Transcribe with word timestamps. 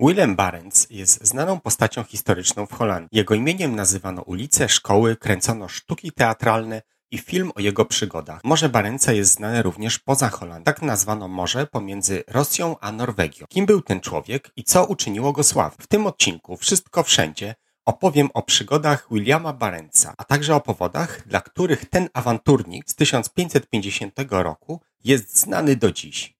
Willem 0.00 0.36
Barents 0.36 0.86
jest 0.90 1.26
znaną 1.26 1.60
postacią 1.60 2.04
historyczną 2.04 2.66
w 2.66 2.72
Holandii. 2.72 3.08
Jego 3.12 3.34
imieniem 3.34 3.76
nazywano 3.76 4.22
ulice, 4.22 4.68
szkoły, 4.68 5.16
kręcono 5.16 5.68
sztuki 5.68 6.12
teatralne 6.12 6.82
i 7.10 7.18
film 7.18 7.52
o 7.54 7.60
jego 7.60 7.84
przygodach. 7.84 8.44
Morze 8.44 8.68
Barentsa 8.68 9.12
jest 9.12 9.32
znane 9.32 9.62
również 9.62 9.98
poza 9.98 10.28
Holandią. 10.28 10.64
Tak 10.64 10.82
nazwano 10.82 11.28
morze 11.28 11.66
pomiędzy 11.66 12.24
Rosją 12.28 12.78
a 12.80 12.92
Norwegią. 12.92 13.46
Kim 13.48 13.66
był 13.66 13.80
ten 13.80 14.00
człowiek 14.00 14.50
i 14.56 14.64
co 14.64 14.86
uczyniło 14.86 15.32
go 15.32 15.42
sławnym? 15.42 15.84
W 15.84 15.86
tym 15.86 16.06
odcinku 16.06 16.56
Wszystko 16.56 17.02
Wszędzie 17.02 17.54
opowiem 17.84 18.28
o 18.34 18.42
przygodach 18.42 19.06
Williama 19.10 19.52
Barentsa, 19.52 20.14
a 20.18 20.24
także 20.24 20.54
o 20.54 20.60
powodach, 20.60 21.28
dla 21.28 21.40
których 21.40 21.90
ten 21.90 22.08
awanturnik 22.12 22.90
z 22.90 22.94
1550 22.94 24.14
roku 24.30 24.80
jest 25.04 25.38
znany 25.38 25.76
do 25.76 25.92
dziś. 25.92 26.34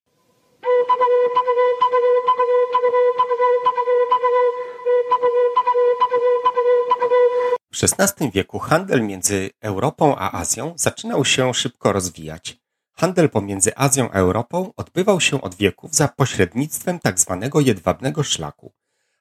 W 7.73 7.83
XVI 7.83 8.31
wieku 8.31 8.59
handel 8.59 9.01
między 9.01 9.49
Europą 9.61 10.15
a 10.17 10.31
Azją 10.31 10.73
zaczynał 10.75 11.25
się 11.25 11.53
szybko 11.53 11.93
rozwijać. 11.93 12.57
Handel 12.93 13.29
pomiędzy 13.29 13.77
Azją 13.77 14.09
a 14.11 14.13
Europą 14.13 14.71
odbywał 14.77 15.21
się 15.21 15.41
od 15.41 15.55
wieków 15.55 15.95
za 15.95 16.07
pośrednictwem 16.07 16.99
tzw. 16.99 17.39
Tak 17.41 17.65
jedwabnego 17.65 18.23
szlaku, 18.23 18.73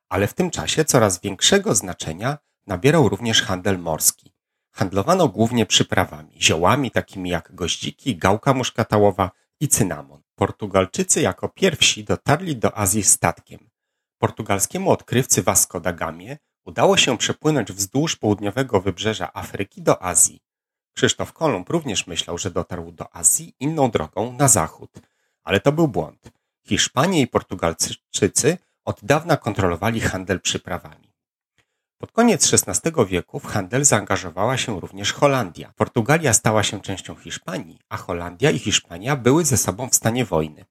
ale 0.08 0.26
w 0.26 0.34
tym 0.34 0.50
czasie 0.50 0.84
coraz 0.84 1.20
większego 1.20 1.74
znaczenia 1.74 2.38
nabierał 2.66 3.08
również 3.08 3.42
handel 3.42 3.78
morski. 3.78 4.34
Handlowano 4.70 5.28
głównie 5.28 5.66
przyprawami, 5.66 6.42
ziołami 6.42 6.90
takimi 6.90 7.30
jak 7.30 7.54
goździki, 7.54 8.16
gałka 8.16 8.54
muszkatałowa 8.54 9.30
i 9.60 9.68
cynamon. 9.68 10.22
Portugalczycy 10.34 11.20
jako 11.20 11.48
pierwsi 11.48 12.04
dotarli 12.04 12.56
do 12.56 12.78
Azji 12.78 13.02
statkiem. 13.02 13.73
Portugalskiemu 14.18 14.90
odkrywcy 14.90 15.42
Vasco 15.42 15.80
da 15.80 15.92
Gamie 15.92 16.38
Udało 16.64 16.96
się 16.96 17.18
przepłynąć 17.18 17.72
wzdłuż 17.72 18.16
południowego 18.16 18.80
wybrzeża 18.80 19.30
Afryki 19.34 19.82
do 19.82 20.02
Azji. 20.02 20.40
Krzysztof 20.94 21.32
Kolumb 21.32 21.70
również 21.70 22.06
myślał, 22.06 22.38
że 22.38 22.50
dotarł 22.50 22.92
do 22.92 23.16
Azji 23.16 23.54
inną 23.60 23.90
drogą 23.90 24.32
na 24.32 24.48
zachód, 24.48 24.90
ale 25.42 25.60
to 25.60 25.72
był 25.72 25.88
błąd. 25.88 26.32
Hiszpanie 26.66 27.20
i 27.20 27.26
Portugalczycy 27.26 28.58
od 28.84 29.00
dawna 29.02 29.36
kontrolowali 29.36 30.00
handel 30.00 30.40
przyprawami. 30.40 31.14
Pod 31.98 32.12
koniec 32.12 32.54
XVI 32.54 33.06
wieku 33.06 33.40
w 33.40 33.46
handel 33.46 33.84
zaangażowała 33.84 34.56
się 34.56 34.80
również 34.80 35.12
Holandia. 35.12 35.72
Portugalia 35.76 36.32
stała 36.32 36.62
się 36.62 36.80
częścią 36.80 37.14
Hiszpanii, 37.14 37.78
a 37.88 37.96
Holandia 37.96 38.50
i 38.50 38.58
Hiszpania 38.58 39.16
były 39.16 39.44
ze 39.44 39.56
sobą 39.56 39.88
w 39.88 39.94
stanie 39.94 40.24
wojny. 40.24 40.64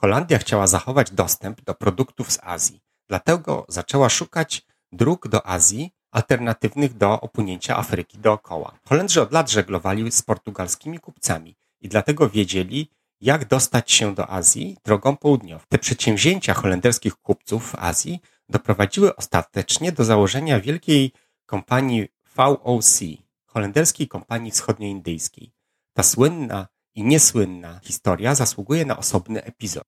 Holandia 0.00 0.38
chciała 0.38 0.66
zachować 0.66 1.10
dostęp 1.10 1.60
do 1.60 1.74
produktów 1.74 2.32
z 2.32 2.38
Azji, 2.42 2.80
dlatego 3.08 3.66
zaczęła 3.68 4.08
szukać 4.08 4.66
dróg 4.92 5.28
do 5.28 5.46
Azji 5.46 5.92
alternatywnych 6.10 6.96
do 6.96 7.20
opłynięcia 7.20 7.76
Afryki 7.76 8.18
dookoła. 8.18 8.78
Holendrzy 8.88 9.22
od 9.22 9.32
lat 9.32 9.50
żeglowali 9.50 10.12
z 10.12 10.22
portugalskimi 10.22 10.98
kupcami 10.98 11.56
i 11.80 11.88
dlatego 11.88 12.28
wiedzieli, 12.28 12.90
jak 13.20 13.44
dostać 13.44 13.92
się 13.92 14.14
do 14.14 14.30
Azji 14.30 14.76
drogą 14.84 15.16
południową. 15.16 15.64
Te 15.68 15.78
przedsięwzięcia 15.78 16.54
holenderskich 16.54 17.16
kupców 17.16 17.70
w 17.70 17.74
Azji 17.74 18.20
doprowadziły 18.48 19.16
ostatecznie 19.16 19.92
do 19.92 20.04
założenia 20.04 20.60
wielkiej 20.60 21.12
kompanii 21.46 22.08
VOC, 22.36 23.00
holenderskiej 23.46 24.08
kompanii 24.08 24.50
wschodnioindyjskiej. 24.50 25.52
Ta 25.92 26.02
słynna 26.02 26.68
i 26.94 27.04
niesłynna 27.04 27.80
historia 27.82 28.34
zasługuje 28.34 28.84
na 28.84 28.96
osobny 28.96 29.44
epizod. 29.44 29.84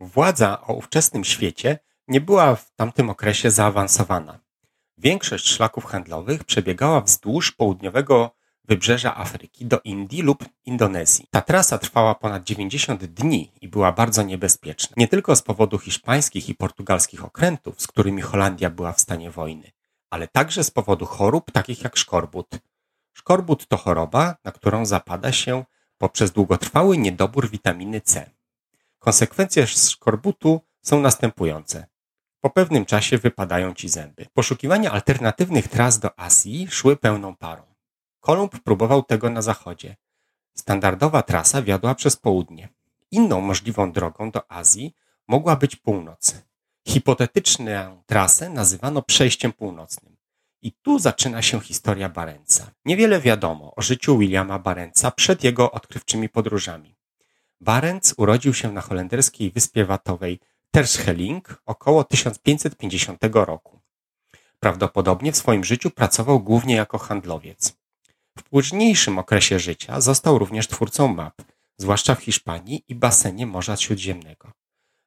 Władza 0.00 0.60
o 0.60 0.72
ówczesnym 0.72 1.24
świecie 1.24 1.78
nie 2.08 2.20
była 2.20 2.56
w 2.56 2.70
tamtym 2.74 3.10
okresie 3.10 3.50
zaawansowana. 3.50 4.40
Większość 4.98 5.48
szlaków 5.48 5.84
handlowych 5.84 6.44
przebiegała 6.44 7.00
wzdłuż 7.00 7.52
południowego 7.52 8.30
wybrzeża 8.64 9.16
Afryki 9.16 9.66
do 9.66 9.80
Indii 9.84 10.22
lub 10.22 10.44
Indonezji. 10.64 11.26
Ta 11.30 11.40
trasa 11.40 11.78
trwała 11.78 12.14
ponad 12.14 12.44
90 12.44 13.04
dni 13.04 13.52
i 13.60 13.68
była 13.68 13.92
bardzo 13.92 14.22
niebezpieczna. 14.22 14.94
Nie 14.96 15.08
tylko 15.08 15.36
z 15.36 15.42
powodu 15.42 15.78
hiszpańskich 15.78 16.48
i 16.48 16.54
portugalskich 16.54 17.24
okrętów, 17.24 17.82
z 17.82 17.86
którymi 17.86 18.22
Holandia 18.22 18.70
była 18.70 18.92
w 18.92 19.00
stanie 19.00 19.30
wojny, 19.30 19.70
ale 20.10 20.28
także 20.28 20.64
z 20.64 20.70
powodu 20.70 21.06
chorób 21.06 21.50
takich 21.50 21.82
jak 21.84 21.96
szkorbut. 21.96 22.48
Szkorbut 23.12 23.68
to 23.68 23.76
choroba, 23.76 24.36
na 24.44 24.52
którą 24.52 24.86
zapada 24.86 25.32
się 25.32 25.64
poprzez 26.02 26.30
długotrwały 26.30 26.98
niedobór 26.98 27.50
witaminy 27.50 28.00
C. 28.00 28.30
Konsekwencje 28.98 29.66
szkorbutu 29.66 30.60
są 30.80 31.00
następujące. 31.00 31.86
Po 32.40 32.50
pewnym 32.50 32.84
czasie 32.84 33.18
wypadają 33.18 33.74
ci 33.74 33.88
zęby. 33.88 34.26
Poszukiwania 34.34 34.90
alternatywnych 34.90 35.68
tras 35.68 35.98
do 35.98 36.18
Azji 36.20 36.68
szły 36.70 36.96
pełną 36.96 37.36
parą. 37.36 37.62
Kolumb 38.20 38.60
próbował 38.60 39.02
tego 39.02 39.30
na 39.30 39.42
zachodzie. 39.42 39.96
Standardowa 40.54 41.22
trasa 41.22 41.62
wiodła 41.62 41.94
przez 41.94 42.16
południe. 42.16 42.68
Inną 43.10 43.40
możliwą 43.40 43.92
drogą 43.92 44.30
do 44.30 44.52
Azji 44.52 44.94
mogła 45.28 45.56
być 45.56 45.76
północ. 45.76 46.34
Hipotetyczną 46.88 48.02
trasę 48.06 48.48
nazywano 48.48 49.02
przejściem 49.02 49.52
północnym. 49.52 50.11
I 50.62 50.72
tu 50.72 50.98
zaczyna 50.98 51.42
się 51.42 51.60
historia 51.60 52.08
Barenca. 52.08 52.70
Niewiele 52.84 53.20
wiadomo 53.20 53.74
o 53.74 53.82
życiu 53.82 54.18
Williama 54.18 54.58
Barenca 54.58 55.10
przed 55.10 55.44
jego 55.44 55.72
odkrywczymi 55.72 56.28
podróżami. 56.28 56.96
Barenc 57.60 58.14
urodził 58.16 58.54
się 58.54 58.72
na 58.72 58.80
holenderskiej 58.80 59.50
wyspie 59.50 59.84
Watowej 59.84 60.40
Terschelling 60.70 61.62
około 61.66 62.04
1550 62.04 63.18
roku. 63.32 63.80
Prawdopodobnie 64.60 65.32
w 65.32 65.36
swoim 65.36 65.64
życiu 65.64 65.90
pracował 65.90 66.40
głównie 66.40 66.74
jako 66.74 66.98
handlowiec. 66.98 67.74
W 68.38 68.42
późniejszym 68.42 69.18
okresie 69.18 69.58
życia 69.58 70.00
został 70.00 70.38
również 70.38 70.68
twórcą 70.68 71.08
map, 71.08 71.42
zwłaszcza 71.76 72.14
w 72.14 72.22
Hiszpanii 72.22 72.84
i 72.88 72.94
basenie 72.94 73.46
Morza 73.46 73.76
Śródziemnego. 73.76 74.52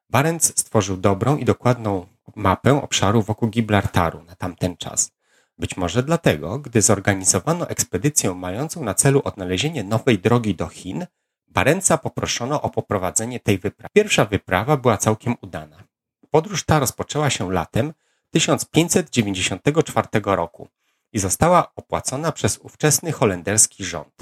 Barents 0.10 0.60
stworzył 0.60 0.98
dobrą 0.98 1.38
i 1.38 1.46
dokładną 1.46 2.08
mapę 2.36 2.82
obszaru 2.82 3.22
wokół 3.22 3.50
Gibraltaru 3.50 4.24
na 4.24 4.36
tamten 4.36 4.78
czas. 4.78 5.15
Być 5.58 5.78
może 5.78 6.04
dlatego, 6.04 6.60
gdy 6.60 6.82
zorganizowano 6.82 7.70
ekspedycję 7.70 8.34
mającą 8.34 8.84
na 8.84 8.94
celu 8.94 9.22
odnalezienie 9.24 9.84
nowej 9.84 10.20
drogi 10.20 10.56
do 10.56 10.68
Chin, 10.68 11.06
Barenca 11.48 11.98
poproszono 11.98 12.62
o 12.62 12.70
poprowadzenie 12.70 13.40
tej 13.40 13.60
wyprawy. 13.60 13.90
Pierwsza 13.94 14.26
wyprawa 14.26 14.78
była 14.78 14.98
całkiem 14.98 15.36
udana. 15.42 15.84
Podróż 16.30 16.64
ta 16.64 16.80
rozpoczęła 16.80 17.30
się 17.30 17.52
latem 17.52 17.94
1594 18.32 20.08
roku 20.26 20.68
i 21.14 21.20
została 21.20 21.76
opłacona 21.76 22.32
przez 22.32 22.58
ówczesny 22.58 23.12
holenderski 23.12 23.86
rząd. 23.86 24.16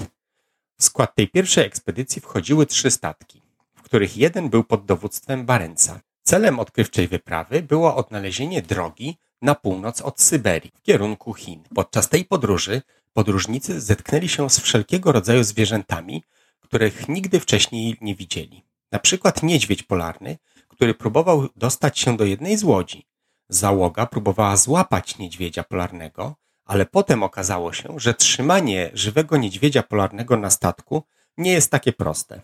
W 0.78 0.84
skład 0.84 1.14
tej 1.14 1.28
pierwszej 1.28 1.66
ekspedycji 1.66 2.22
wchodziły 2.22 2.66
trzy 2.66 2.90
statki, 2.90 3.42
w 3.74 3.82
których 3.82 4.16
jeden 4.16 4.48
był 4.48 4.64
pod 4.64 4.84
dowództwem 4.84 5.46
Barenca. 5.46 6.00
Celem 6.22 6.58
odkrywczej 6.58 7.08
wyprawy 7.08 7.62
było 7.62 7.96
odnalezienie 7.96 8.62
drogi 8.62 9.18
na 9.42 9.54
północ 9.54 10.00
od 10.00 10.20
Syberii 10.20 10.72
w 10.74 10.82
kierunku 10.82 11.34
Chin. 11.34 11.62
Podczas 11.74 12.08
tej 12.08 12.24
podróży 12.24 12.82
podróżnicy 13.12 13.80
zetknęli 13.80 14.28
się 14.28 14.50
z 14.50 14.60
wszelkiego 14.60 15.12
rodzaju 15.12 15.44
zwierzętami, 15.44 16.22
których 16.60 17.08
nigdy 17.08 17.40
wcześniej 17.40 17.96
nie 18.00 18.14
widzieli. 18.14 18.64
Na 18.92 18.98
przykład 18.98 19.42
niedźwiedź 19.42 19.82
polarny, 19.82 20.38
który 20.68 20.94
próbował 20.94 21.48
dostać 21.56 21.98
się 21.98 22.16
do 22.16 22.24
jednej 22.24 22.56
z 22.56 22.64
łodzi. 22.64 23.06
Załoga 23.48 24.06
próbowała 24.06 24.56
złapać 24.56 25.18
niedźwiedzia 25.18 25.64
polarnego, 25.64 26.36
ale 26.64 26.86
potem 26.86 27.22
okazało 27.22 27.72
się, 27.72 27.94
że 27.96 28.14
trzymanie 28.14 28.90
żywego 28.94 29.36
niedźwiedzia 29.36 29.82
polarnego 29.82 30.36
na 30.36 30.50
statku 30.50 31.02
nie 31.36 31.52
jest 31.52 31.70
takie 31.70 31.92
proste. 31.92 32.40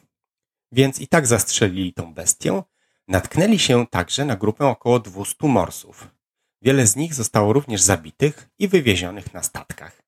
Więc 0.73 1.01
i 1.01 1.09
tak 1.09 1.27
zastrzelili 1.27 1.93
tą 1.93 2.15
bestię. 2.15 2.63
Natknęli 3.09 3.59
się 3.59 3.87
także 3.87 4.25
na 4.25 4.37
grupę 4.37 4.67
około 4.67 4.99
200 4.99 5.47
morsów. 5.47 6.09
Wiele 6.63 6.87
z 6.87 6.97
nich 6.97 7.15
zostało 7.15 7.53
również 7.53 7.83
zabitych 7.83 8.49
i 8.59 8.69
wywiezionych 8.69 9.35
na 9.35 9.43
statkach. 9.43 10.03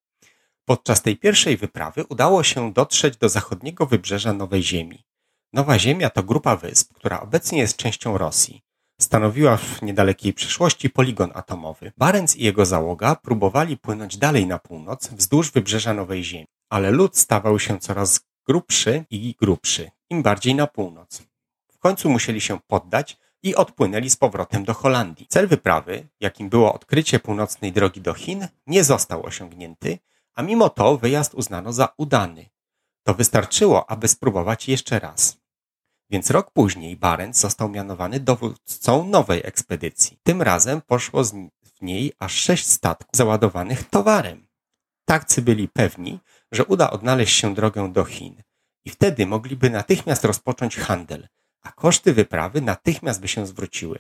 Podczas 0.65 1.03
tej 1.03 1.17
pierwszej 1.17 1.57
wyprawy 1.57 2.05
udało 2.09 2.43
się 2.43 2.73
dotrzeć 2.73 3.17
do 3.17 3.29
zachodniego 3.29 3.87
wybrzeża 3.87 4.33
Nowej 4.33 4.63
Ziemi. 4.63 5.05
Nowa 5.53 5.79
Ziemia 5.79 6.11
to 6.11 6.23
grupa 6.23 6.57
wysp, 6.57 6.95
która 6.95 7.21
obecnie 7.21 7.59
jest 7.59 7.77
częścią 7.77 8.19
Rosji. 8.19 8.63
Stanowiła 9.01 9.57
w 9.57 9.83
niedalekiej 9.83 10.33
przyszłości 10.33 10.91
poligon 10.91 11.31
atomowy. 11.35 11.93
Barenc 11.97 12.37
i 12.37 12.45
jego 12.45 12.67
załoga 12.67 13.17
próbowali 13.17 13.77
płynąć 13.77 14.17
dalej 14.17 14.47
na 14.47 14.59
północ, 14.59 15.09
wzdłuż 15.09 15.51
wybrzeża 15.51 15.95
Nowej 15.95 16.25
Ziemi, 16.25 16.47
ale 16.71 16.91
lód 16.91 17.19
stawał 17.19 17.59
się 17.59 17.79
coraz 17.79 18.21
grubszy 18.47 19.05
i 19.11 19.35
grubszy, 19.41 19.91
im 20.11 20.23
bardziej 20.23 20.55
na 20.55 20.67
północ. 20.67 21.23
W 21.73 21.79
końcu 21.79 22.11
musieli 22.11 22.41
się 22.41 22.61
poddać 22.67 23.19
i 23.43 23.55
odpłynęli 23.55 24.11
z 24.11 24.17
powrotem 24.17 24.65
do 24.65 24.75
Holandii. 24.75 25.27
Cel 25.29 25.49
wyprawy, 25.49 26.09
jakim 26.21 26.49
było 26.49 26.75
odkrycie 26.75 27.19
północnej 27.19 27.73
drogi 27.73 28.01
do 28.01 28.15
Chin, 28.15 28.49
nie 28.67 28.85
został 28.85 29.27
osiągnięty, 29.27 29.99
a 30.35 30.43
mimo 30.43 30.69
to 30.69 30.99
wyjazd 30.99 31.35
uznano 31.35 31.73
za 31.73 31.89
udany. 31.97 32.47
To 33.07 33.15
wystarczyło, 33.15 33.91
aby 33.91 34.09
spróbować 34.09 34.69
jeszcze 34.69 34.99
raz. 35.01 35.37
Więc 36.11 36.31
rok 36.31 36.51
później 36.51 36.97
Barents 36.97 37.41
został 37.41 37.69
mianowany 37.69 38.21
dowódcą 38.21 39.07
nowej 39.07 39.41
ekspedycji. 39.45 40.19
Tym 40.23 40.43
razem 40.43 40.81
poszło 40.81 41.25
w 41.25 41.83
niej 41.83 42.13
aż 42.19 42.33
sześć 42.35 42.67
statków 42.67 43.11
załadowanych 43.17 43.85
towarem. 43.91 44.47
Takcy 45.05 45.43
byli 45.43 45.69
pewni, 45.69 46.21
że 46.53 46.65
uda 46.65 46.91
odnaleźć 46.91 47.37
się 47.37 47.55
drogę 47.55 47.93
do 47.93 48.05
Chin 48.05 48.43
i 48.85 48.91
wtedy 48.91 49.27
mogliby 49.27 49.71
natychmiast 49.71 50.25
rozpocząć 50.25 50.77
handel, 50.77 51.29
a 51.63 51.73
koszty 51.73 52.13
wyprawy 52.13 52.61
natychmiast 52.61 53.21
by 53.21 53.29
się 53.29 53.47
zwróciły. 53.47 53.99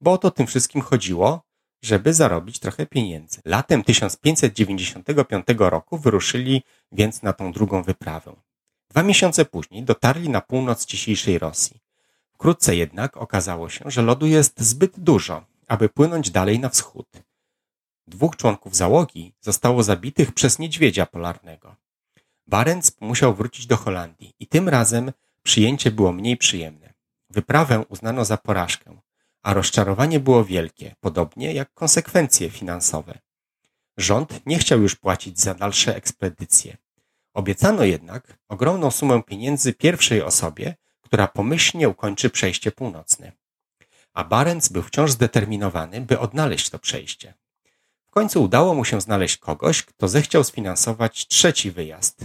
Bo 0.00 0.12
o 0.12 0.18
to 0.18 0.30
tym 0.30 0.46
wszystkim 0.46 0.82
chodziło, 0.82 1.42
żeby 1.82 2.14
zarobić 2.14 2.58
trochę 2.58 2.86
pieniędzy. 2.86 3.40
Latem 3.44 3.84
1595 3.84 5.46
roku 5.58 5.98
wyruszyli 5.98 6.62
więc 6.92 7.22
na 7.22 7.32
tą 7.32 7.52
drugą 7.52 7.82
wyprawę. 7.82 8.36
Dwa 8.90 9.02
miesiące 9.02 9.44
później 9.44 9.82
dotarli 9.82 10.28
na 10.28 10.40
północ 10.40 10.86
dzisiejszej 10.86 11.38
Rosji. 11.38 11.80
Wkrótce 12.34 12.76
jednak 12.76 13.16
okazało 13.16 13.68
się, 13.68 13.84
że 13.90 14.02
lodu 14.02 14.26
jest 14.26 14.60
zbyt 14.60 15.00
dużo, 15.00 15.44
aby 15.68 15.88
płynąć 15.88 16.30
dalej 16.30 16.58
na 16.58 16.68
wschód. 16.68 17.08
Dwóch 18.06 18.36
członków 18.36 18.76
załogi 18.76 19.34
zostało 19.40 19.82
zabitych 19.82 20.32
przez 20.32 20.58
niedźwiedzia 20.58 21.06
polarnego. 21.06 21.76
Barents 22.46 22.96
musiał 23.00 23.34
wrócić 23.34 23.66
do 23.66 23.76
Holandii 23.76 24.34
i 24.40 24.46
tym 24.46 24.68
razem 24.68 25.12
przyjęcie 25.42 25.90
było 25.90 26.12
mniej 26.12 26.36
przyjemne. 26.36 26.87
Wyprawę 27.30 27.84
uznano 27.88 28.24
za 28.24 28.36
porażkę, 28.36 29.00
a 29.42 29.54
rozczarowanie 29.54 30.20
było 30.20 30.44
wielkie, 30.44 30.94
podobnie 31.00 31.52
jak 31.52 31.74
konsekwencje 31.74 32.50
finansowe. 32.50 33.18
Rząd 33.96 34.46
nie 34.46 34.58
chciał 34.58 34.82
już 34.82 34.96
płacić 34.96 35.40
za 35.40 35.54
dalsze 35.54 35.96
ekspedycje. 35.96 36.76
Obiecano 37.34 37.84
jednak 37.84 38.38
ogromną 38.48 38.90
sumę 38.90 39.22
pieniędzy 39.22 39.72
pierwszej 39.72 40.22
osobie, 40.22 40.74
która 41.00 41.28
pomyślnie 41.28 41.88
ukończy 41.88 42.30
przejście 42.30 42.72
północne. 42.72 43.32
A 44.12 44.24
Barents 44.24 44.68
był 44.68 44.82
wciąż 44.82 45.10
zdeterminowany, 45.10 46.00
by 46.00 46.18
odnaleźć 46.18 46.70
to 46.70 46.78
przejście. 46.78 47.34
W 48.06 48.10
końcu 48.10 48.42
udało 48.42 48.74
mu 48.74 48.84
się 48.84 49.00
znaleźć 49.00 49.36
kogoś, 49.36 49.82
kto 49.82 50.08
zechciał 50.08 50.44
sfinansować 50.44 51.26
trzeci 51.26 51.70
wyjazd. 51.70 52.24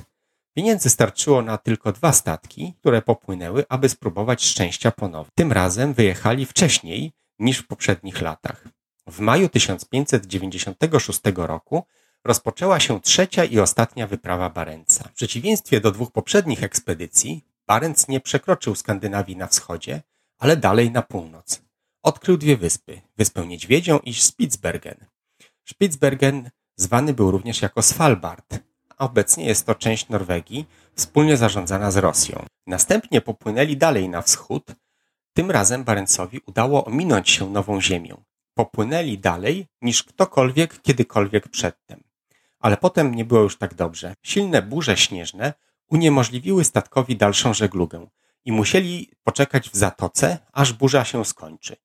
Pieniędzy 0.54 0.90
starczyło 0.90 1.42
na 1.42 1.58
tylko 1.58 1.92
dwa 1.92 2.14
statki, 2.14 2.74
które 2.80 3.02
popłynęły, 3.02 3.66
aby 3.70 3.90
spróbować 3.90 4.44
szczęścia 4.44 4.92
ponownie. 4.92 5.32
Tym 5.36 5.52
razem 5.52 5.94
wyjechali 5.94 6.46
wcześniej 6.46 7.14
niż 7.40 7.58
w 7.58 7.68
poprzednich 7.68 8.22
latach. 8.22 8.68
W 9.08 9.20
maju 9.20 9.50
1596 9.50 11.20
roku 11.36 11.84
rozpoczęła 12.24 12.80
się 12.80 13.02
trzecia 13.02 13.46
i 13.46 13.60
ostatnia 13.60 14.08
wyprawa 14.08 14.50
Barenca. 14.50 15.04
W 15.04 15.14
przeciwieństwie 15.14 15.82
do 15.82 15.92
dwóch 15.92 16.12
poprzednich 16.12 16.64
ekspedycji, 16.64 17.46
Barenc 17.68 18.08
nie 18.08 18.20
przekroczył 18.20 18.76
Skandynawii 18.76 19.38
na 19.38 19.48
wschodzie, 19.48 20.02
ale 20.40 20.58
dalej 20.58 20.92
na 20.92 21.02
północ. 21.02 21.62
Odkrył 22.04 22.38
dwie 22.38 22.58
wyspy, 22.58 23.02
wyspę 23.18 23.48
Niedźwiedzią 23.48 24.00
i 24.00 24.14
Spitsbergen. 24.14 25.06
Spitsbergen 25.66 26.50
zwany 26.76 27.14
był 27.14 27.32
również 27.32 27.62
jako 27.62 27.82
Svalbard, 27.82 28.60
a 28.98 29.06
obecnie 29.06 29.46
jest 29.46 29.66
to 29.66 29.76
część 29.76 30.10
Norwegii, 30.10 30.66
wspólnie 30.96 31.38
zarządzana 31.38 31.92
z 31.92 31.98
Rosją. 31.98 32.46
Następnie 32.68 33.22
popłynęli 33.22 33.78
dalej 33.78 34.10
na 34.10 34.22
wschód. 34.22 34.64
Tym 35.34 35.52
razem 35.52 35.84
Barencowi 35.84 36.40
udało 36.46 36.86
ominąć 36.86 37.30
się 37.30 37.50
Nową 37.50 37.82
Ziemię. 37.82 38.16
Popłynęli 38.54 39.18
dalej 39.18 39.68
niż 39.82 40.04
ktokolwiek 40.04 40.82
kiedykolwiek 40.82 41.48
przedtem. 41.48 42.04
Ale 42.60 42.78
potem 42.78 43.16
nie 43.16 43.26
było 43.26 43.42
już 43.42 43.58
tak 43.58 43.74
dobrze. 43.74 44.14
Silne 44.24 44.62
burze 44.62 44.98
śnieżne 44.98 45.54
uniemożliwiły 45.90 46.64
statkowi 46.64 47.16
dalszą 47.16 47.54
żeglugę 47.54 48.08
i 48.46 48.52
musieli 48.52 49.12
poczekać 49.24 49.70
w 49.70 49.76
zatoce, 49.76 50.38
aż 50.52 50.74
burza 50.74 51.06
się 51.06 51.26
skończy. 51.26 51.76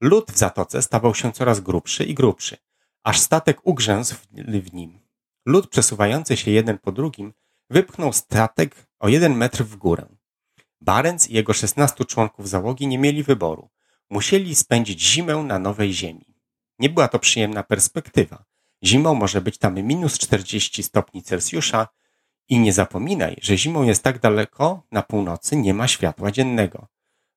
Lód 0.00 0.32
w 0.32 0.38
zatoce 0.38 0.82
stawał 0.82 1.14
się 1.14 1.32
coraz 1.32 1.60
grubszy 1.60 2.04
i 2.04 2.14
grubszy, 2.14 2.56
aż 3.02 3.20
statek 3.20 3.60
ugrzęzł 3.64 4.14
w 4.62 4.72
nim. 4.72 5.07
Lód 5.48 5.68
przesuwający 5.68 6.36
się 6.36 6.50
jeden 6.50 6.78
po 6.78 6.92
drugim 6.92 7.32
wypchnął 7.70 8.12
statek 8.12 8.88
o 8.98 9.08
jeden 9.08 9.34
metr 9.34 9.64
w 9.64 9.76
górę. 9.76 10.06
Barents 10.80 11.30
i 11.30 11.34
jego 11.34 11.52
szesnastu 11.52 12.04
członków 12.04 12.48
załogi 12.48 12.86
nie 12.86 12.98
mieli 12.98 13.22
wyboru. 13.22 13.70
Musieli 14.10 14.54
spędzić 14.54 15.02
zimę 15.02 15.36
na 15.36 15.58
nowej 15.58 15.92
ziemi. 15.92 16.34
Nie 16.78 16.90
była 16.90 17.08
to 17.08 17.18
przyjemna 17.18 17.62
perspektywa. 17.62 18.44
Zimą 18.84 19.14
może 19.14 19.40
być 19.40 19.58
tam 19.58 19.74
minus 19.74 20.18
40 20.18 20.82
stopni 20.82 21.22
Celsjusza 21.22 21.88
i 22.48 22.58
nie 22.58 22.72
zapominaj, 22.72 23.36
że 23.42 23.56
zimą 23.56 23.82
jest 23.82 24.02
tak 24.02 24.18
daleko 24.18 24.82
na 24.92 25.02
północy 25.02 25.56
nie 25.56 25.74
ma 25.74 25.88
światła 25.88 26.30
dziennego. 26.30 26.86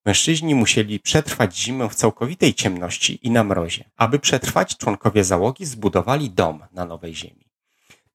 Mężczyźni 0.06 0.56
musieli 0.56 1.00
przetrwać 1.00 1.58
zimę 1.58 1.90
w 1.90 1.96
całkowitej 1.96 2.54
ciemności 2.54 3.28
i 3.28 3.32
na 3.32 3.44
mrozie. 3.44 3.90
Aby 3.98 4.20
przetrwać, 4.20 4.78
członkowie 4.78 5.24
załogi 5.24 5.66
zbudowali 5.66 6.30
dom 6.30 6.64
na 6.72 6.86
nowej 6.86 7.16
ziemi. 7.16 7.51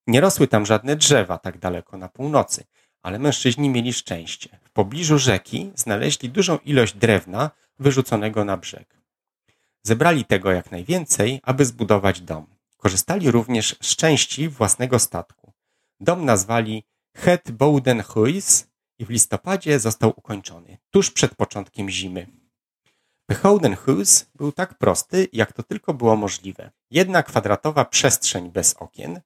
Nie 0.06 0.20
rosły 0.20 0.49
tam 0.49 0.67
żadne 0.67 0.97
drzewa 0.97 1.38
tak 1.38 1.58
daleko 1.58 1.97
na 1.99 2.08
północy, 2.08 2.64
ale 3.03 3.19
mężczyźni 3.19 3.69
mieli 3.69 3.93
szczęście. 3.93 4.58
W 4.64 4.70
pobliżu 4.70 5.19
rzeki 5.19 5.73
znaleźli 5.75 6.31
dużą 6.31 6.58
ilość 6.58 6.94
drewna 6.94 7.50
wyrzuconego 7.79 8.44
na 8.44 8.56
brzeg. 8.56 8.97
Zebrali 9.82 10.25
tego 10.25 10.53
jak 10.53 10.70
najwięcej, 10.70 11.41
aby 11.43 11.64
zbudować 11.64 12.20
dom. 12.20 12.47
Korzystali 12.76 13.31
również 13.31 13.76
z 13.82 13.97
części 13.97 14.49
własnego 14.49 14.99
statku. 14.99 15.53
Dom 16.00 16.25
nazwali 16.25 16.85
Het 17.17 17.50
Boudenhuis 17.50 18.67
i 18.99 19.05
w 19.05 19.11
listopadzie 19.11 19.81
został 19.81 20.12
ukończony, 20.17 20.79
tuż 20.91 21.11
przed 21.11 21.35
początkiem 21.35 21.91
zimy. 21.91 22.26
Behouden-Huis 23.32 24.26
był 24.35 24.53
tak 24.53 24.79
prosty, 24.79 25.29
jak 25.32 25.53
to 25.53 25.62
tylko 25.62 25.94
było 25.94 26.17
możliwe. 26.17 26.70
Jedna 26.91 27.23
kwadratowa 27.23 27.85
przestrzeń 27.85 28.50
bez 28.50 28.75
okien, 28.75 29.20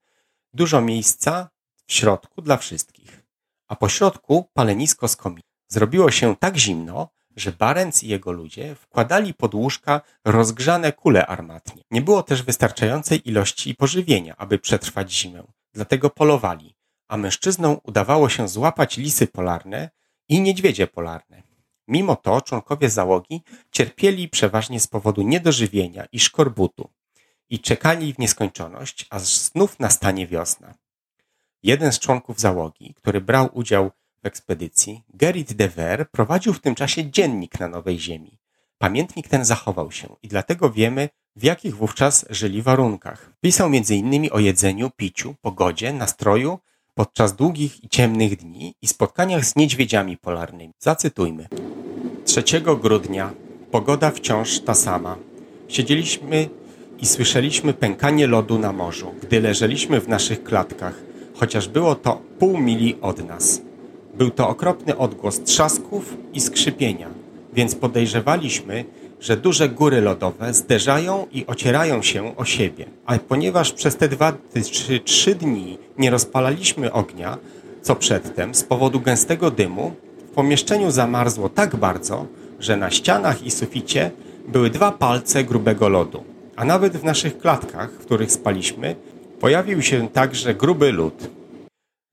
dużo 0.52 0.80
miejsca 0.80 1.50
w 1.86 1.92
środku 1.92 2.42
dla 2.42 2.56
wszystkich, 2.56 3.22
a 3.68 3.76
po 3.76 3.88
środku 3.88 4.50
palenisko 4.52 5.08
z 5.08 5.16
komina. 5.16 5.50
Zrobiło 5.68 6.10
się 6.10 6.36
tak 6.36 6.56
zimno, 6.56 7.08
że 7.36 7.52
Barenc 7.52 8.02
i 8.02 8.08
jego 8.08 8.32
ludzie 8.32 8.74
wkładali 8.74 9.34
pod 9.34 9.54
łóżka 9.54 10.00
rozgrzane 10.24 10.92
kule 10.92 11.26
armatnie. 11.26 11.82
Nie 11.90 12.02
było 12.02 12.22
też 12.22 12.42
wystarczającej 12.42 13.28
ilości 13.28 13.74
pożywienia, 13.74 14.36
aby 14.36 14.58
przetrwać 14.58 15.12
zimę, 15.12 15.42
dlatego 15.74 16.10
polowali, 16.10 16.74
a 17.08 17.16
mężczyznom 17.16 17.76
udawało 17.82 18.28
się 18.28 18.48
złapać 18.48 18.96
lisy 18.96 19.26
polarne 19.26 19.90
i 20.28 20.40
niedźwiedzie 20.40 20.86
polarne. 20.86 21.42
Mimo 21.88 22.16
to 22.16 22.40
członkowie 22.40 22.90
załogi 22.90 23.42
cierpieli 23.72 24.28
przeważnie 24.28 24.80
z 24.80 24.86
powodu 24.86 25.22
niedożywienia 25.22 26.06
i 26.12 26.20
szkorbutu 26.20 26.90
i 27.50 27.58
czekali 27.58 28.14
w 28.14 28.18
nieskończoność, 28.18 29.06
aż 29.10 29.22
znów 29.22 29.80
nastanie 29.80 30.26
wiosna. 30.26 30.74
Jeden 31.62 31.92
z 31.92 31.98
członków 31.98 32.40
załogi, 32.40 32.94
który 32.94 33.20
brał 33.20 33.48
udział 33.52 33.90
w 34.22 34.26
ekspedycji, 34.26 35.02
Gerrit 35.14 35.52
de 35.52 35.68
Ver, 35.68 36.10
prowadził 36.10 36.52
w 36.52 36.60
tym 36.60 36.74
czasie 36.74 37.10
dziennik 37.10 37.60
na 37.60 37.68
Nowej 37.68 37.98
Ziemi. 37.98 38.38
Pamiętnik 38.78 39.28
ten 39.28 39.44
zachował 39.44 39.92
się 39.92 40.16
i 40.22 40.28
dlatego 40.28 40.70
wiemy, 40.70 41.08
w 41.36 41.44
jakich 41.44 41.76
wówczas 41.76 42.26
żyli 42.30 42.62
warunkach. 42.62 43.32
Pisał 43.40 43.66
m.in. 43.66 44.28
o 44.32 44.38
jedzeniu, 44.38 44.90
piciu, 44.96 45.34
pogodzie, 45.40 45.92
nastroju 45.92 46.58
podczas 46.94 47.36
długich 47.36 47.84
i 47.84 47.88
ciemnych 47.88 48.36
dni 48.36 48.74
i 48.82 48.86
spotkaniach 48.86 49.44
z 49.44 49.56
niedźwiedziami 49.56 50.16
polarnymi. 50.16 50.74
Zacytujmy. 50.78 51.48
3 52.24 52.42
grudnia. 52.80 53.32
Pogoda 53.70 54.10
wciąż 54.10 54.60
ta 54.60 54.74
sama. 54.74 55.16
Siedzieliśmy 55.68 56.48
i 57.00 57.06
słyszeliśmy 57.06 57.74
pękanie 57.74 58.26
lodu 58.26 58.58
na 58.58 58.72
morzu, 58.72 59.14
gdy 59.22 59.40
leżeliśmy 59.40 60.00
w 60.00 60.08
naszych 60.08 60.44
klatkach, 60.44 60.94
chociaż 61.34 61.68
było 61.68 61.94
to 61.94 62.20
pół 62.38 62.58
mili 62.58 62.96
od 63.00 63.28
nas. 63.28 63.62
Był 64.14 64.30
to 64.30 64.48
okropny 64.48 64.96
odgłos 64.96 65.42
trzasków 65.42 66.16
i 66.32 66.40
skrzypienia, 66.40 67.08
więc 67.52 67.74
podejrzewaliśmy, 67.74 68.84
że 69.20 69.36
duże 69.36 69.68
góry 69.68 70.00
lodowe 70.00 70.54
zderzają 70.54 71.26
i 71.32 71.46
ocierają 71.46 72.02
się 72.02 72.36
o 72.36 72.44
siebie. 72.44 72.84
A 73.06 73.18
ponieważ 73.18 73.72
przez 73.72 73.96
te 73.96 74.08
dwa 74.08 74.32
czy 74.72 75.00
trzy 75.00 75.34
dni 75.34 75.78
nie 75.98 76.10
rozpalaliśmy 76.10 76.92
ognia, 76.92 77.38
co 77.82 77.96
przedtem, 77.96 78.54
z 78.54 78.62
powodu 78.62 79.00
gęstego 79.00 79.50
dymu, 79.50 79.92
w 80.30 80.34
pomieszczeniu 80.34 80.90
zamarzło 80.90 81.48
tak 81.48 81.76
bardzo, 81.76 82.26
że 82.60 82.76
na 82.76 82.90
ścianach 82.90 83.42
i 83.42 83.50
suficie 83.50 84.10
były 84.48 84.70
dwa 84.70 84.92
palce 84.92 85.44
grubego 85.44 85.88
lodu. 85.88 86.29
A 86.60 86.64
nawet 86.64 86.96
w 86.96 87.04
naszych 87.04 87.38
klatkach, 87.38 87.92
w 87.92 87.98
których 87.98 88.32
spaliśmy, 88.32 88.96
pojawił 89.40 89.82
się 89.82 90.08
także 90.08 90.54
gruby 90.54 90.92
lód. 90.92 91.30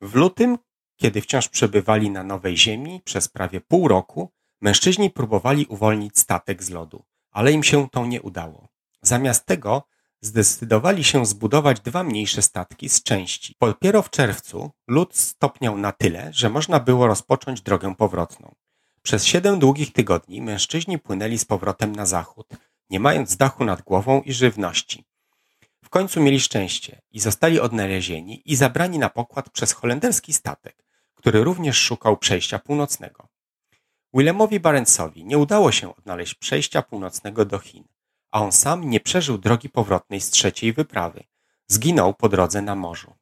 W 0.02 0.16
lutym, 0.16 0.58
kiedy 0.98 1.22
wciąż 1.22 1.50
przebywali 1.50 2.10
na 2.10 2.24
Nowej 2.24 2.58
Ziemi 2.58 3.02
przez 3.06 3.28
prawie 3.28 3.62
pół 3.62 3.88
roku, 3.88 4.32
Mężczyźni 4.62 5.10
próbowali 5.10 5.66
uwolnić 5.66 6.20
statek 6.20 6.64
z 6.64 6.70
lodu, 6.70 7.04
ale 7.32 7.52
im 7.52 7.64
się 7.64 7.90
to 7.90 8.06
nie 8.06 8.22
udało. 8.22 8.68
Zamiast 9.02 9.46
tego 9.46 9.84
zdecydowali 10.22 11.04
się 11.04 11.26
zbudować 11.26 11.80
dwa 11.80 12.04
mniejsze 12.04 12.42
statki 12.42 12.90
z 12.90 13.04
części. 13.04 13.56
Dopiero 13.62 14.02
w 14.02 14.10
czerwcu 14.10 14.72
lód 14.88 15.16
stopniał 15.16 15.78
na 15.78 15.92
tyle, 15.92 16.30
że 16.34 16.50
można 16.50 16.80
było 16.80 17.08
rozpocząć 17.08 17.62
drogę 17.62 17.96
powrotną. 17.96 18.56
Przez 19.02 19.26
siedem 19.26 19.60
długich 19.60 19.94
tygodni 19.94 20.42
mężczyźni 20.42 21.00
płynęli 21.00 21.38
z 21.38 21.46
powrotem 21.46 21.96
na 21.96 22.06
zachód, 22.06 22.48
nie 22.90 23.00
mając 23.00 23.38
dachu 23.38 23.66
nad 23.66 23.82
głową 23.82 24.22
i 24.22 24.34
żywności. 24.34 25.06
W 25.84 25.90
końcu 25.90 26.22
mieli 26.22 26.40
szczęście 26.40 27.02
i 27.12 27.20
zostali 27.20 27.60
odnalezieni 27.60 28.42
i 28.46 28.56
zabrani 28.56 29.00
na 29.00 29.10
pokład 29.10 29.50
przez 29.50 29.74
holenderski 29.74 30.34
statek, 30.34 30.86
który 31.16 31.44
również 31.44 31.78
szukał 31.78 32.18
przejścia 32.18 32.60
północnego. 32.60 33.28
Willemowi 34.14 34.60
Barentsowi 34.60 35.26
nie 35.26 35.38
udało 35.38 35.72
się 35.72 35.96
odnaleźć 35.96 36.34
przejścia 36.34 36.82
północnego 36.82 37.46
do 37.46 37.60
Chin, 37.60 37.84
a 38.32 38.42
on 38.42 38.52
sam 38.52 38.90
nie 38.90 39.00
przeżył 39.00 39.38
drogi 39.38 39.70
powrotnej 39.70 40.22
z 40.22 40.30
trzeciej 40.30 40.74
wyprawy. 40.74 41.24
Zginął 41.68 42.14
po 42.14 42.30
drodze 42.30 42.62
na 42.62 42.76
morzu. 42.76 43.14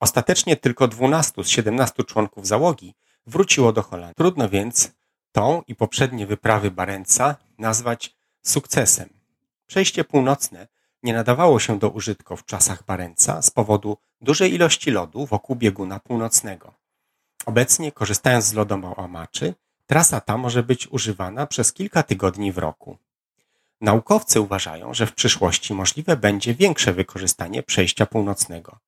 Ostatecznie 0.00 0.56
tylko 0.56 0.88
12 0.88 1.44
z 1.44 1.48
17 1.48 2.04
członków 2.04 2.46
załogi 2.46 2.94
wróciło 3.26 3.72
do 3.72 3.82
Holandii. 3.82 4.14
Trudno 4.14 4.48
więc 4.48 4.92
tą 5.32 5.62
i 5.66 5.74
poprzednie 5.74 6.26
wyprawy 6.26 6.70
Barentsa 6.70 7.36
nazwać 7.58 8.16
sukcesem. 8.42 9.08
Przejście 9.66 10.04
północne 10.04 10.68
nie 11.02 11.12
nadawało 11.12 11.58
się 11.60 11.78
do 11.78 11.90
użytku 11.90 12.36
w 12.36 12.44
czasach 12.44 12.84
Barentsa 12.84 13.42
z 13.42 13.50
powodu 13.50 13.96
dużej 14.20 14.54
ilości 14.54 14.90
lodu 14.90 15.26
wokół 15.26 15.56
bieguna 15.56 16.00
północnego. 16.00 16.74
Obecnie, 17.46 17.92
korzystając 17.92 18.44
z 18.44 18.52
lodołamaczy, 18.52 19.54
trasa 19.86 20.20
ta 20.20 20.36
może 20.36 20.62
być 20.62 20.88
używana 20.88 21.46
przez 21.46 21.72
kilka 21.72 22.02
tygodni 22.02 22.52
w 22.52 22.58
roku. 22.58 22.98
Naukowcy 23.80 24.40
uważają, 24.40 24.94
że 24.94 25.06
w 25.06 25.14
przyszłości 25.14 25.74
możliwe 25.74 26.16
będzie 26.16 26.54
większe 26.54 26.92
wykorzystanie 26.92 27.62
przejścia 27.62 28.06
północnego. 28.06 28.78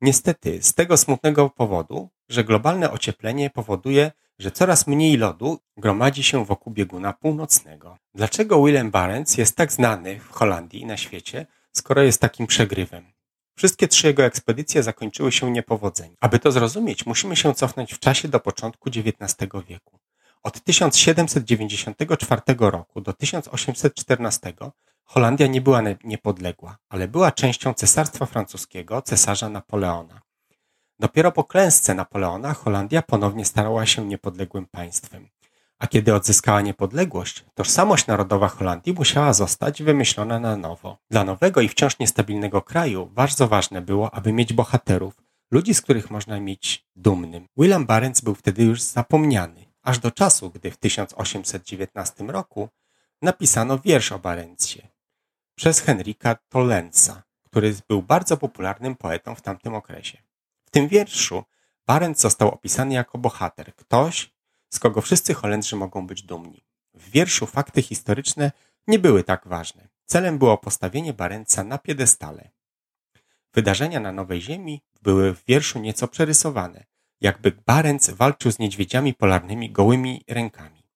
Niestety, 0.00 0.62
z 0.62 0.74
tego 0.74 0.96
smutnego 0.96 1.50
powodu, 1.50 2.08
że 2.28 2.44
globalne 2.44 2.90
ocieplenie 2.90 3.50
powoduje, 3.50 4.12
że 4.38 4.50
coraz 4.50 4.86
mniej 4.86 5.16
lodu 5.16 5.58
gromadzi 5.76 6.22
się 6.22 6.44
wokół 6.44 6.72
bieguna 6.72 7.12
północnego. 7.12 7.98
Dlaczego 8.14 8.64
Willem 8.64 8.90
Barents 8.90 9.38
jest 9.38 9.56
tak 9.56 9.72
znany 9.72 10.20
w 10.20 10.30
Holandii 10.30 10.80
i 10.80 10.86
na 10.86 10.96
świecie, 10.96 11.46
skoro 11.72 12.02
jest 12.02 12.20
takim 12.20 12.46
przegrywem? 12.46 13.12
Wszystkie 13.56 13.88
trzy 13.88 14.06
jego 14.06 14.24
ekspedycje 14.24 14.82
zakończyły 14.82 15.32
się 15.32 15.50
niepowodzeniem. 15.50 16.16
Aby 16.20 16.38
to 16.38 16.52
zrozumieć, 16.52 17.06
musimy 17.06 17.36
się 17.36 17.54
cofnąć 17.54 17.94
w 17.94 17.98
czasie 17.98 18.28
do 18.28 18.40
początku 18.40 18.90
XIX 18.90 19.52
wieku. 19.68 19.98
Od 20.42 20.60
1794 20.60 22.42
roku 22.58 23.00
do 23.00 23.12
1814 23.12 24.52
Holandia 25.04 25.46
nie 25.46 25.60
była 25.60 25.82
niepodległa, 26.04 26.78
ale 26.88 27.08
była 27.08 27.32
częścią 27.32 27.74
Cesarstwa 27.74 28.26
Francuskiego 28.26 29.02
cesarza 29.02 29.48
Napoleona. 29.48 30.20
Dopiero 31.04 31.32
po 31.32 31.44
klęsce 31.44 31.94
Napoleona 31.94 32.54
Holandia 32.54 33.02
ponownie 33.02 33.44
starała 33.44 33.86
się 33.86 34.06
niepodległym 34.06 34.66
państwem. 34.66 35.28
A 35.78 35.86
kiedy 35.86 36.14
odzyskała 36.14 36.60
niepodległość, 36.60 37.44
tożsamość 37.54 38.06
narodowa 38.06 38.48
Holandii 38.48 38.92
musiała 38.92 39.32
zostać 39.32 39.82
wymyślona 39.82 40.40
na 40.40 40.56
nowo. 40.56 40.98
Dla 41.10 41.24
nowego 41.24 41.60
i 41.60 41.68
wciąż 41.68 41.98
niestabilnego 41.98 42.62
kraju 42.62 43.06
bardzo 43.06 43.48
ważne 43.48 43.82
było, 43.82 44.14
aby 44.14 44.32
mieć 44.32 44.52
bohaterów, 44.52 45.22
ludzi, 45.50 45.74
z 45.74 45.82
których 45.82 46.10
można 46.10 46.40
mieć 46.40 46.86
dumnym. 46.96 47.46
William 47.56 47.86
Barents 47.86 48.20
był 48.20 48.34
wtedy 48.34 48.62
już 48.62 48.82
zapomniany, 48.82 49.64
aż 49.82 49.98
do 49.98 50.10
czasu, 50.10 50.50
gdy 50.50 50.70
w 50.70 50.76
1819 50.76 52.24
roku 52.24 52.68
napisano 53.22 53.78
wiersz 53.78 54.12
o 54.12 54.18
Barentsie 54.18 54.88
przez 55.54 55.80
Henryka 55.80 56.36
Tollensa, 56.48 57.22
który 57.42 57.74
był 57.88 58.02
bardzo 58.02 58.36
popularnym 58.36 58.96
poetą 58.96 59.34
w 59.34 59.42
tamtym 59.42 59.74
okresie. 59.74 60.18
Tym 60.74 60.88
wierszu 60.88 61.44
Barents 61.86 62.20
został 62.20 62.48
opisany 62.48 62.94
jako 62.94 63.18
bohater, 63.18 63.74
ktoś, 63.74 64.34
z 64.68 64.78
kogo 64.78 65.00
wszyscy 65.00 65.34
Holendrzy 65.34 65.76
mogą 65.76 66.06
być 66.06 66.22
dumni. 66.22 66.64
W 66.94 67.10
wierszu 67.10 67.46
fakty 67.46 67.82
historyczne 67.82 68.52
nie 68.86 68.98
były 68.98 69.24
tak 69.24 69.48
ważne. 69.48 69.88
Celem 70.04 70.38
było 70.38 70.58
postawienie 70.58 71.12
Barentsa 71.12 71.64
na 71.64 71.78
piedestale. 71.78 72.50
Wydarzenia 73.52 74.00
na 74.00 74.12
Nowej 74.12 74.42
Ziemi 74.42 74.82
były 75.02 75.34
w 75.34 75.44
wierszu 75.44 75.78
nieco 75.78 76.08
przerysowane, 76.08 76.84
jakby 77.20 77.52
Barents 77.66 78.10
walczył 78.10 78.52
z 78.52 78.58
niedźwiedziami 78.58 79.14
polarnymi 79.14 79.70
gołymi 79.70 80.24
rękami. 80.28 80.88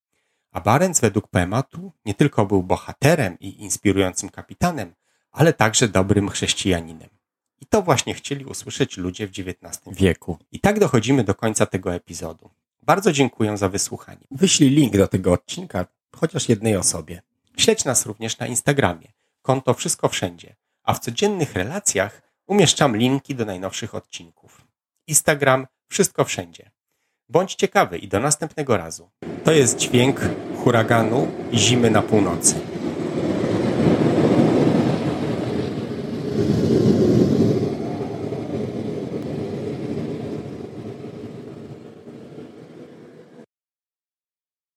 A 0.53 0.61
Barents 0.61 1.01
według 1.01 1.29
poematu 1.29 1.93
nie 2.05 2.15
tylko 2.15 2.47
był 2.47 2.63
bohaterem 2.63 3.39
i 3.39 3.63
inspirującym 3.63 4.29
kapitanem, 4.29 4.95
ale 5.31 5.53
także 5.53 5.89
dobrym 5.89 6.29
chrześcijaninem. 6.29 7.18
I 7.61 7.67
to 7.67 7.83
właśnie 7.83 8.15
chcieli 8.15 8.45
usłyszeć 8.45 8.97
ludzie 8.97 9.27
w 9.27 9.31
XIX 9.31 9.81
wieku. 9.87 10.39
I 10.53 10.61
tak 10.61 10.79
dochodzimy 10.79 11.25
do 11.25 11.35
końca 11.35 11.67
tego 11.67 11.95
epizodu. 11.95 12.51
Bardzo 12.83 13.13
dziękuję 13.13 13.57
za 13.57 13.69
wysłuchanie. 13.69 14.27
Wyślij 14.31 14.71
link 14.71 14.97
do 14.97 15.09
tego 15.09 15.33
odcinka 15.33 15.87
chociaż 16.17 16.49
jednej 16.49 16.77
osobie. 16.77 17.23
Śledź 17.57 17.85
nas 17.85 18.07
również 18.07 18.39
na 18.39 18.47
Instagramie. 18.47 19.09
Konto 19.43 19.75
Wszystko 19.75 20.09
Wszędzie. 20.09 20.55
A 20.83 20.95
w 20.95 20.99
codziennych 20.99 21.55
relacjach 21.55 22.23
umieszczam 22.47 22.97
linki 22.97 23.35
do 23.35 23.45
najnowszych 23.45 23.95
odcinków. 23.95 24.67
Instagram 25.07 25.67
Wszystko 25.89 26.25
Wszędzie. 26.25 26.71
Bądź 27.29 27.55
ciekawy 27.55 27.99
i 27.99 28.09
do 28.09 28.21
następnego 28.21 28.77
razu. 28.77 29.11
To 29.45 29.53
jest 29.53 29.77
dźwięk 29.77 30.21
huraganu 30.57 31.29
i 31.53 31.59
zimy 31.59 31.91
na 31.91 32.03
północy. 32.03 32.78